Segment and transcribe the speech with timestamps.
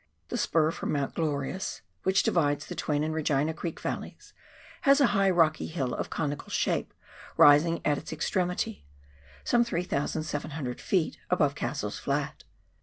[0.29, 4.33] The spur from Mount Glorious, which divides the Twain and Eegina Creek valleys,
[4.81, 6.91] has a high rocky hill of conical shape
[7.37, 8.87] rising at its extremity,
[9.43, 11.17] some 2,700 ft.
[11.29, 12.45] above Cassell's Flat.